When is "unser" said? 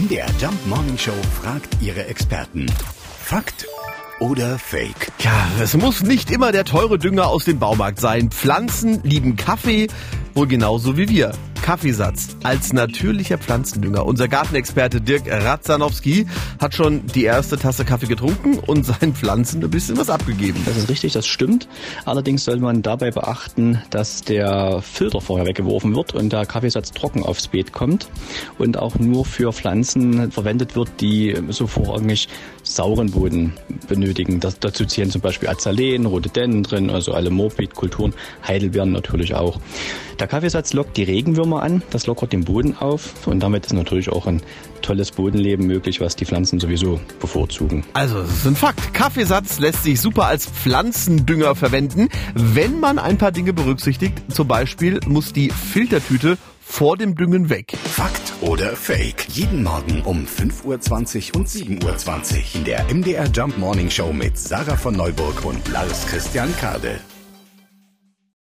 14.04-14.26